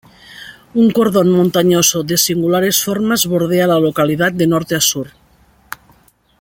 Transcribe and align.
Un 0.81 0.87
cordón 0.97 1.29
montañoso 1.39 1.99
de 2.09 2.17
singulares 2.17 2.77
formas 2.85 3.27
bordea 3.31 3.67
la 3.71 3.79
Localidad 3.87 4.31
de 4.33 4.47
Norte 4.47 4.73
a 4.75 4.81
Sur. 4.81 5.09